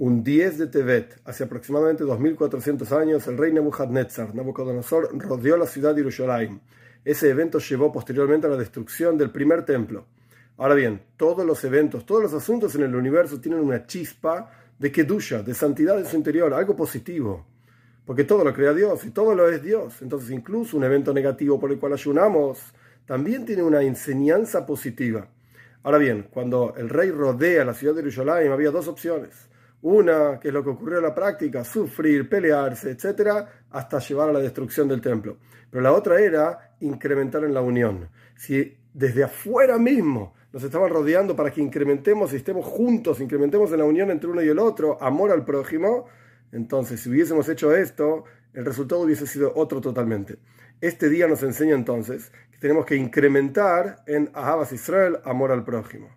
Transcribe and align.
un 0.00 0.24
10 0.24 0.56
de 0.56 0.66
Tevet, 0.68 1.20
hace 1.26 1.44
aproximadamente 1.44 2.04
2400 2.04 2.90
años, 2.92 3.26
el 3.26 3.36
rey 3.36 3.52
Nebuchadnezzar, 3.52 4.34
Nabucodonosor, 4.34 5.10
rodeó 5.18 5.58
la 5.58 5.66
ciudad 5.66 5.94
de 5.94 6.00
Yerushalayim. 6.00 6.58
Ese 7.04 7.28
evento 7.28 7.58
llevó 7.58 7.92
posteriormente 7.92 8.46
a 8.46 8.50
la 8.50 8.56
destrucción 8.56 9.18
del 9.18 9.30
primer 9.30 9.66
templo. 9.66 10.06
Ahora 10.56 10.74
bien, 10.74 11.02
todos 11.18 11.44
los 11.44 11.62
eventos, 11.64 12.06
todos 12.06 12.22
los 12.22 12.32
asuntos 12.32 12.74
en 12.76 12.84
el 12.84 12.94
universo 12.94 13.42
tienen 13.42 13.60
una 13.60 13.86
chispa 13.86 14.50
de 14.78 14.90
Kedusha, 14.90 15.42
de 15.42 15.52
santidad 15.52 15.98
en 15.98 16.06
su 16.06 16.16
interior, 16.16 16.54
algo 16.54 16.74
positivo. 16.74 17.44
Porque 18.06 18.24
todo 18.24 18.42
lo 18.42 18.54
crea 18.54 18.72
Dios 18.72 19.04
y 19.04 19.10
todo 19.10 19.34
lo 19.34 19.50
es 19.50 19.62
Dios. 19.62 20.00
Entonces, 20.00 20.30
incluso 20.30 20.78
un 20.78 20.84
evento 20.84 21.12
negativo 21.12 21.60
por 21.60 21.70
el 21.72 21.78
cual 21.78 21.92
ayunamos 21.92 22.58
también 23.04 23.44
tiene 23.44 23.62
una 23.62 23.82
enseñanza 23.82 24.64
positiva. 24.64 25.28
Ahora 25.82 25.98
bien, 25.98 26.28
cuando 26.30 26.72
el 26.78 26.88
rey 26.88 27.10
rodea 27.10 27.66
la 27.66 27.74
ciudad 27.74 27.94
de 27.94 28.00
Yerushalayim, 28.00 28.50
había 28.50 28.70
dos 28.70 28.88
opciones 28.88 29.50
una, 29.82 30.38
que 30.38 30.48
es 30.48 30.54
lo 30.54 30.62
que 30.62 30.70
ocurrió 30.70 30.98
en 30.98 31.04
la 31.04 31.14
práctica, 31.14 31.64
sufrir, 31.64 32.28
pelearse, 32.28 32.90
etcétera, 32.90 33.64
hasta 33.70 33.98
llevar 33.98 34.28
a 34.28 34.32
la 34.32 34.40
destrucción 34.40 34.88
del 34.88 35.00
templo. 35.00 35.38
Pero 35.70 35.82
la 35.82 35.92
otra 35.92 36.20
era 36.20 36.74
incrementar 36.80 37.44
en 37.44 37.54
la 37.54 37.62
unión. 37.62 38.08
Si 38.36 38.76
desde 38.92 39.24
afuera 39.24 39.78
mismo 39.78 40.34
nos 40.52 40.62
estaban 40.64 40.90
rodeando 40.90 41.36
para 41.36 41.50
que 41.50 41.60
incrementemos 41.60 42.32
y 42.32 42.36
estemos 42.36 42.66
juntos, 42.66 43.20
incrementemos 43.20 43.70
en 43.72 43.78
la 43.78 43.84
unión 43.84 44.10
entre 44.10 44.28
uno 44.28 44.42
y 44.42 44.48
el 44.48 44.58
otro, 44.58 45.00
amor 45.02 45.30
al 45.30 45.44
prójimo, 45.44 46.06
entonces 46.52 47.00
si 47.00 47.08
hubiésemos 47.08 47.48
hecho 47.48 47.74
esto, 47.74 48.24
el 48.52 48.64
resultado 48.64 49.02
hubiese 49.02 49.26
sido 49.26 49.52
otro 49.54 49.80
totalmente. 49.80 50.38
Este 50.80 51.08
día 51.08 51.28
nos 51.28 51.42
enseña 51.42 51.74
entonces 51.74 52.32
que 52.50 52.58
tenemos 52.58 52.84
que 52.84 52.96
incrementar 52.96 54.02
en 54.06 54.30
Ahavas 54.34 54.72
Israel, 54.72 55.18
amor 55.24 55.52
al 55.52 55.64
prójimo. 55.64 56.08